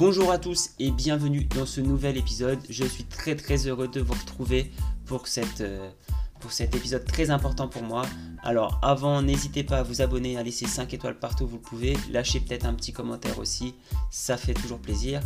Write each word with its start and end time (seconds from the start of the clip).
Bonjour 0.00 0.32
à 0.32 0.38
tous 0.38 0.70
et 0.78 0.92
bienvenue 0.92 1.44
dans 1.44 1.66
ce 1.66 1.82
nouvel 1.82 2.16
épisode. 2.16 2.58
Je 2.70 2.84
suis 2.84 3.04
très 3.04 3.36
très 3.36 3.66
heureux 3.66 3.86
de 3.86 4.00
vous 4.00 4.14
retrouver 4.14 4.72
pour, 5.04 5.26
euh, 5.60 5.90
pour 6.40 6.52
cet 6.52 6.74
épisode 6.74 7.04
très 7.04 7.28
important 7.28 7.68
pour 7.68 7.82
moi. 7.82 8.06
Alors 8.42 8.80
avant, 8.80 9.20
n'hésitez 9.20 9.62
pas 9.62 9.80
à 9.80 9.82
vous 9.82 10.00
abonner, 10.00 10.38
à 10.38 10.42
laisser 10.42 10.66
5 10.66 10.94
étoiles 10.94 11.18
partout 11.18 11.44
où 11.44 11.48
vous 11.48 11.56
le 11.56 11.60
pouvez. 11.60 11.96
Lâchez 12.10 12.40
peut-être 12.40 12.64
un 12.64 12.72
petit 12.72 12.94
commentaire 12.94 13.38
aussi, 13.38 13.74
ça 14.10 14.38
fait 14.38 14.54
toujours 14.54 14.78
plaisir. 14.78 15.20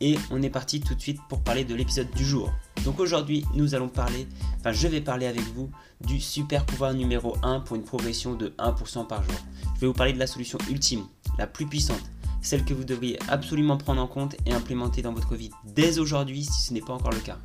Et 0.00 0.16
on 0.30 0.40
est 0.42 0.48
parti 0.48 0.78
tout 0.78 0.94
de 0.94 1.00
suite 1.00 1.18
pour 1.28 1.40
parler 1.40 1.64
de 1.64 1.74
l'épisode 1.74 2.10
du 2.12 2.24
jour. 2.24 2.52
Donc 2.84 3.00
aujourd'hui, 3.00 3.44
nous 3.54 3.74
allons 3.74 3.88
parler, 3.88 4.28
enfin 4.60 4.70
je 4.70 4.86
vais 4.86 5.00
parler 5.00 5.26
avec 5.26 5.42
vous 5.56 5.72
du 6.06 6.20
super 6.20 6.64
pouvoir 6.66 6.94
numéro 6.94 7.36
1 7.42 7.58
pour 7.60 7.74
une 7.74 7.82
progression 7.82 8.34
de 8.34 8.54
1% 8.60 9.08
par 9.08 9.24
jour. 9.24 9.40
Je 9.74 9.80
vais 9.80 9.86
vous 9.88 9.92
parler 9.92 10.12
de 10.12 10.20
la 10.20 10.28
solution 10.28 10.58
ultime, 10.70 11.02
la 11.36 11.48
plus 11.48 11.66
puissante, 11.66 12.04
celle 12.42 12.64
que 12.64 12.74
vous 12.74 12.84
devriez 12.84 13.18
absolument 13.28 13.76
prendre 13.76 14.00
en 14.00 14.06
compte 14.06 14.36
et 14.46 14.52
implémenter 14.52 15.02
dans 15.02 15.12
votre 15.12 15.34
vie 15.34 15.50
dès 15.64 15.98
aujourd'hui 15.98 16.44
si 16.44 16.62
ce 16.62 16.72
n'est 16.72 16.80
pas 16.80 16.94
encore 16.94 17.12
le 17.12 17.20
cas. 17.20 17.38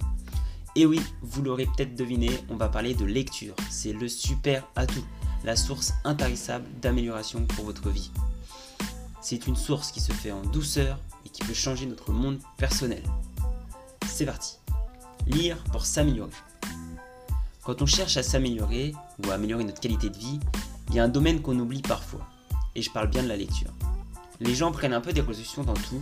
Et 0.76 0.86
oui, 0.86 1.02
vous 1.22 1.42
l'aurez 1.42 1.66
peut-être 1.66 1.96
deviné, 1.96 2.30
on 2.50 2.58
va 2.58 2.68
parler 2.68 2.94
de 2.94 3.06
lecture. 3.06 3.56
C'est 3.70 3.94
le 3.94 4.10
super 4.10 4.68
atout, 4.76 5.06
la 5.46 5.56
source 5.56 5.94
intarissable 6.04 6.66
d'amélioration 6.82 7.46
pour 7.46 7.66
votre 7.66 7.90
vie. 7.90 8.12
C'est 9.22 9.48
une 9.48 9.56
source 9.56 9.92
qui 9.92 10.02
se 10.02 10.12
fait 10.12 10.32
en 10.32 10.42
douceur 10.42 11.00
et 11.26 11.30
qui 11.30 11.44
peut 11.44 11.54
changer 11.54 11.86
notre 11.86 12.12
monde 12.12 12.40
personnel. 12.58 13.04
C'est 14.06 14.26
parti. 14.26 14.58
Lire 15.28 15.58
pour 15.72 15.86
s'améliorer. 15.86 16.32
Quand 17.64 17.82
on 17.82 17.88
cherche 17.88 18.18
à 18.18 18.24
s'améliorer 18.24 18.94
ou 19.24 19.32
à 19.32 19.36
améliorer 19.36 19.64
notre 19.64 19.80
qualité 19.80 20.10
de 20.10 20.18
vie, 20.18 20.40
il 20.90 20.96
y 20.96 21.00
a 21.00 21.04
un 21.04 21.10
domaine 21.10 21.42
qu'on 21.42 21.58
oublie 21.58 21.82
parfois. 21.82 22.28
Et 22.76 22.82
je 22.82 22.92
parle 22.92 23.10
bien 23.10 23.24
de 23.24 23.30
la 23.30 23.38
lecture. 23.38 23.72
Les 24.42 24.54
gens 24.54 24.72
prennent 24.72 24.94
un 24.94 25.02
peu 25.02 25.14
des 25.14 25.22
résolutions 25.22 25.64
dans 25.64 25.74
tout, 25.74 26.02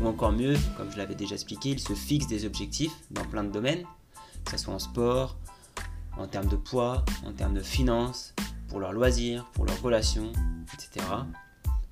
ou 0.00 0.06
encore 0.06 0.32
mieux, 0.32 0.56
comme 0.76 0.90
je 0.90 0.96
l'avais 0.96 1.14
déjà 1.14 1.34
expliqué, 1.34 1.70
ils 1.70 1.80
se 1.80 1.92
fixent 1.92 2.26
des 2.26 2.46
objectifs 2.46 2.94
dans 3.10 3.24
plein 3.24 3.44
de 3.44 3.50
domaines, 3.50 3.84
que 4.44 4.52
ce 4.52 4.58
soit 4.58 4.74
en 4.74 4.78
sport, 4.78 5.36
en 6.16 6.26
termes 6.26 6.48
de 6.48 6.56
poids, 6.56 7.04
en 7.26 7.32
termes 7.32 7.54
de 7.54 7.62
finances, 7.62 8.34
pour 8.68 8.80
leurs 8.80 8.92
loisirs, 8.92 9.44
pour 9.52 9.66
leurs 9.66 9.80
relations, 9.82 10.32
etc. 10.72 11.06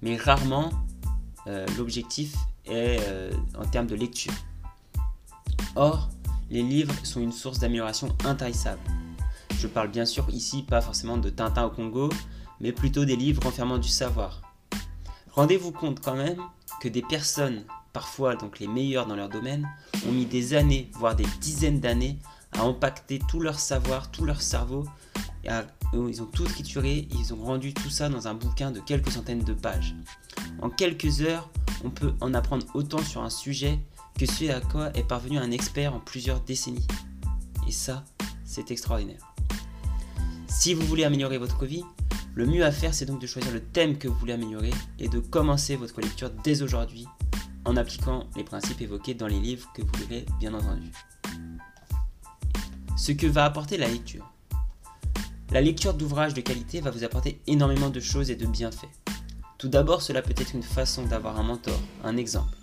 Mais 0.01 0.17
rarement, 0.17 0.71
euh, 1.47 1.67
l'objectif 1.77 2.35
est 2.65 2.99
euh, 3.03 3.33
en 3.59 3.65
termes 3.65 3.87
de 3.87 3.95
lecture. 3.95 4.33
Or, 5.77 6.09
les 6.51 6.63
livres 6.63 6.95
sont 7.05 7.21
une 7.21 7.33
source 7.33 7.59
d'amélioration 7.59 8.17
intarissable. 8.25 8.81
Je 9.59 9.67
parle 9.67 9.89
bien 9.89 10.05
sûr 10.05 10.29
ici 10.31 10.63
pas 10.63 10.81
forcément 10.81 11.19
de 11.19 11.31
Tintin 11.31 11.65
au 11.65 11.71
Congo, 11.71 12.09
mais 12.61 12.73
plutôt 12.73 13.05
des 13.05 13.17
livres 13.17 13.43
renfermant 13.43 13.79
du 13.79 13.89
savoir, 13.89 14.43
Rendez-vous 15.33 15.73
compte 15.73 16.01
quand 16.01 16.15
même 16.15 16.43
que 16.83 16.89
des 16.89 17.01
personnes, 17.01 17.65
parfois 17.95 18.37
donc 18.37 18.59
les 18.59 18.67
meilleures 18.67 19.07
dans 19.07 19.17
leur 19.17 19.31
domaine, 19.31 19.67
ont 20.07 20.13
mis 20.13 20.27
des 20.27 20.53
années, 20.53 20.91
voire 20.93 21.17
des 21.17 21.27
dizaines 21.41 21.81
d'années, 21.81 22.19
à 22.53 22.63
impacter 22.63 23.19
tout 23.31 23.41
leur 23.41 23.59
savoir, 23.59 24.11
tout 24.11 24.27
leur 24.27 24.43
cerveau. 24.43 24.85
ils 25.95 26.23
ont 26.23 26.27
tout 26.27 26.45
trituré 26.45 26.99
et 26.99 27.09
ils 27.19 27.33
ont 27.33 27.43
rendu 27.43 27.73
tout 27.73 27.89
ça 27.89 28.11
dans 28.11 28.29
un 28.29 28.35
bouquin 28.35 28.71
de 28.71 28.81
quelques 28.81 29.11
centaines 29.11 29.43
de 29.43 29.55
pages. 29.55 29.95
En 30.61 30.69
quelques 30.69 31.23
heures, 31.23 31.49
on 31.83 31.89
peut 31.89 32.13
en 32.21 32.35
apprendre 32.35 32.67
autant 32.75 33.03
sur 33.03 33.23
un 33.23 33.31
sujet 33.31 33.79
que 34.19 34.27
ce 34.27 34.51
à 34.51 34.61
quoi 34.61 34.93
est 34.93 35.03
parvenu 35.03 35.39
un 35.39 35.51
expert 35.51 35.95
en 35.95 36.01
plusieurs 36.01 36.41
décennies. 36.41 36.87
Et 37.67 37.73
ça, 37.73 38.05
c'est 38.45 38.71
extraordinaire. 38.71 39.33
Si 40.47 40.75
vous 40.75 40.87
voulez 40.87 41.05
améliorer 41.05 41.39
votre 41.39 41.65
vie, 41.65 41.85
le 42.35 42.47
mieux 42.47 42.65
à 42.65 42.73
faire, 42.73 42.95
c'est 42.95 43.05
donc 43.05 43.21
de 43.21 43.27
choisir 43.27 43.53
le 43.53 43.61
thème 43.61 43.99
que 43.99 44.09
vous 44.09 44.15
voulez 44.15 44.33
améliorer 44.33 44.73
et 44.99 45.09
de 45.09 45.19
commencer 45.19 45.77
votre 45.77 46.01
lecture 46.01 46.31
dès 46.43 46.63
aujourd'hui 46.63 47.07
en 47.65 47.77
appliquant 47.77 48.27
les 48.37 48.43
principes 48.43 48.81
évoqués 48.81 49.15
dans 49.15 49.27
les 49.27 49.39
livres 49.39 49.69
que 49.75 49.83
vous 49.83 49.93
lirez, 49.99 50.25
bien 50.41 50.55
entendu. 50.55 50.91
Ce 52.97 53.13
que 53.13 53.27
va 53.27 53.45
apporter 53.45 53.77
la 53.77 53.87
lecture. 53.87 54.27
La 55.51 55.61
lecture 55.61 55.93
d'ouvrages 55.93 56.33
de 56.33 56.41
qualité 56.41 56.81
va 56.81 56.91
vous 56.91 57.05
apporter 57.05 57.41
énormément 57.47 57.91
de 57.91 58.01
choses 58.01 58.31
et 58.31 58.37
de 58.37 58.47
bienfaits. 58.47 58.89
Tout 59.59 59.69
d'abord, 59.69 60.01
cela 60.01 60.23
peut 60.23 60.35
être 60.37 60.55
une 60.55 60.63
façon 60.63 61.05
d'avoir 61.05 61.39
un 61.39 61.43
mentor, 61.43 61.79
un 62.03 62.17
exemple. 62.17 62.57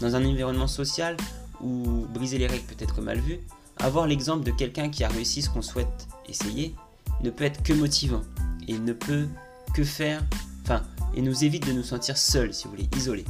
Dans 0.00 0.16
un 0.16 0.24
environnement 0.24 0.66
social 0.66 1.16
où 1.60 2.06
briser 2.12 2.38
les 2.38 2.48
règles 2.48 2.66
peut 2.66 2.82
être 2.82 3.00
mal 3.00 3.20
vu, 3.20 3.38
avoir 3.78 4.08
l'exemple 4.08 4.44
de 4.44 4.50
quelqu'un 4.50 4.90
qui 4.90 5.04
a 5.04 5.08
réussi 5.08 5.42
ce 5.42 5.50
qu'on 5.50 5.62
souhaite 5.62 6.08
essayer 6.28 6.74
ne 7.22 7.30
peut 7.30 7.44
être 7.44 7.62
que 7.62 7.72
motivant 7.72 8.22
et 8.68 8.78
ne 8.78 8.92
peut 8.92 9.26
que 9.74 9.84
faire, 9.84 10.22
enfin, 10.62 10.82
et 11.14 11.22
nous 11.22 11.44
évite 11.44 11.66
de 11.66 11.72
nous 11.72 11.82
sentir 11.82 12.16
seuls, 12.16 12.52
si 12.52 12.64
vous 12.64 12.70
voulez, 12.70 12.88
isolés. 12.96 13.24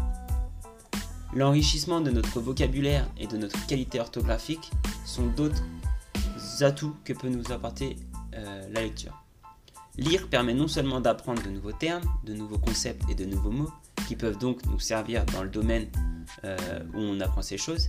L'enrichissement 1.35 2.01
de 2.01 2.11
notre 2.11 2.41
vocabulaire 2.41 3.09
et 3.19 3.27
de 3.27 3.37
notre 3.37 3.67
qualité 3.67 4.01
orthographique 4.01 4.71
sont 5.07 5.27
d'autres 5.27 5.63
atouts 6.61 6.95
que 7.05 7.13
peut 7.13 7.29
nous 7.29 7.53
apporter 7.53 7.97
euh, 8.35 8.69
la 8.71 8.83
lecture. 8.83 9.19
Lire 9.97 10.29
permet 10.29 10.55
non 10.55 10.69
seulement 10.69 11.01
d'apprendre 11.01 11.43
de 11.43 11.51
nouveaux 11.51 11.73
termes, 11.73 12.05
de 12.25 12.35
nouveaux 12.35 12.59
concepts 12.59 13.03
et 13.11 13.15
de 13.15 13.25
nouveaux 13.25 13.51
mots, 13.51 13.71
qui 14.07 14.17
peuvent 14.17 14.39
donc 14.39 14.65
nous 14.67 14.81
servir 14.81 15.25
dans 15.27 15.43
le 15.43 15.49
domaine 15.49 15.89
euh, 16.45 16.57
où 16.95 16.99
on 16.99 17.21
apprend 17.21 17.43
ces 17.43 17.59
choses, 17.59 17.87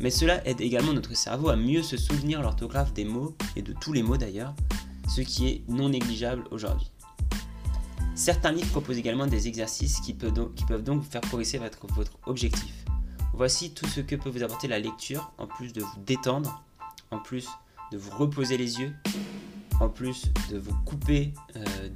mais 0.00 0.10
cela 0.10 0.46
aide 0.46 0.60
également 0.60 0.92
notre 0.92 1.14
cerveau 1.14 1.48
à 1.48 1.56
mieux 1.56 1.82
se 1.82 1.96
souvenir 1.96 2.42
l'orthographe 2.42 2.92
des 2.92 3.04
mots, 3.04 3.36
et 3.56 3.62
de 3.62 3.72
tous 3.72 3.92
les 3.92 4.02
mots 4.02 4.16
d'ailleurs, 4.16 4.54
ce 5.08 5.20
qui 5.20 5.48
est 5.48 5.62
non 5.68 5.88
négligeable 5.88 6.44
aujourd'hui. 6.50 6.90
Certains 8.14 8.52
livres 8.52 8.70
proposent 8.70 8.98
également 8.98 9.26
des 9.26 9.48
exercices 9.48 10.00
qui 10.00 10.12
peuvent 10.12 10.32
donc, 10.32 11.02
faire 11.04 11.20
progresser 11.22 11.58
votre, 11.58 11.86
votre 11.94 12.12
objectif. 12.26 12.84
Voici 13.34 13.72
tout 13.72 13.86
ce 13.86 14.00
que 14.00 14.14
peut 14.14 14.28
vous 14.28 14.42
apporter 14.42 14.68
la 14.68 14.78
lecture, 14.78 15.32
en 15.38 15.46
plus 15.46 15.72
de 15.72 15.80
vous 15.80 16.00
détendre, 16.04 16.62
en 17.10 17.18
plus 17.18 17.48
de 17.90 17.96
vous 17.96 18.10
reposer 18.16 18.56
les 18.58 18.80
yeux, 18.80 18.92
en 19.80 19.88
plus 19.88 20.30
de 20.50 20.58
vous 20.58 20.74
couper 20.84 21.32
euh, 21.56 21.88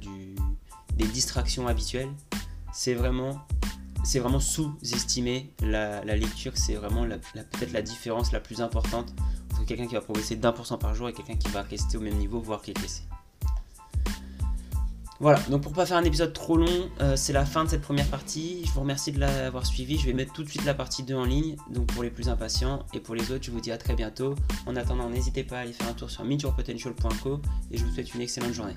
des 0.95 1.07
distractions 1.07 1.67
habituelles. 1.67 2.09
C'est 2.73 2.93
vraiment, 2.93 3.45
sous-estimé. 4.39 5.53
La, 5.61 6.03
lecture, 6.03 6.53
c'est 6.55 6.75
vraiment 6.75 7.03
peut-être 7.03 7.71
la 7.71 7.81
différence 7.81 8.31
la 8.31 8.39
plus 8.39 8.61
importante 8.61 9.13
quelqu'un 9.67 9.87
qui 9.87 9.93
va 9.93 10.01
progresser 10.01 10.35
d'un 10.35 10.51
pour 10.51 10.65
cent 10.65 10.77
par 10.77 10.95
jour 10.95 11.09
et 11.09 11.13
quelqu'un 11.13 11.35
qui 11.35 11.49
va 11.49 11.61
rester 11.61 11.97
au 11.97 12.01
même 12.01 12.15
niveau, 12.15 12.39
voire 12.39 12.61
qui 12.61 12.71
est 12.71 12.81
baissé. 12.81 13.03
Voilà, 15.19 15.39
donc 15.49 15.63
pour 15.63 15.73
pas 15.73 15.87
faire 15.87 15.97
un 15.97 16.03
épisode 16.03 16.31
trop 16.31 16.57
long, 16.57 16.89
euh, 17.01 17.15
c'est 17.15 17.33
la 17.33 17.43
fin 17.43 17.63
de 17.63 17.69
cette 17.69 17.81
première 17.81 18.07
partie. 18.07 18.61
Je 18.65 18.71
vous 18.71 18.81
remercie 18.81 19.11
de 19.11 19.19
l'avoir 19.19 19.65
suivi. 19.65 19.97
Je 19.97 20.05
vais 20.05 20.13
mettre 20.13 20.31
tout 20.31 20.43
de 20.43 20.49
suite 20.49 20.63
la 20.63 20.75
partie 20.75 21.01
2 21.01 21.15
en 21.15 21.25
ligne, 21.25 21.55
donc 21.71 21.87
pour 21.87 22.03
les 22.03 22.11
plus 22.11 22.29
impatients. 22.29 22.85
Et 22.93 22.99
pour 22.99 23.15
les 23.15 23.31
autres, 23.31 23.43
je 23.43 23.51
vous 23.51 23.59
dis 23.59 23.71
à 23.71 23.77
très 23.77 23.95
bientôt. 23.95 24.35
En 24.67 24.75
attendant, 24.75 25.09
n'hésitez 25.09 25.43
pas 25.43 25.57
à 25.57 25.59
aller 25.61 25.73
faire 25.73 25.87
un 25.87 25.93
tour 25.93 26.11
sur 26.11 26.23
meetyourpotential.co 26.23 27.41
et 27.71 27.77
je 27.77 27.83
vous 27.83 27.91
souhaite 27.91 28.13
une 28.13 28.21
excellente 28.21 28.53
journée. 28.53 28.75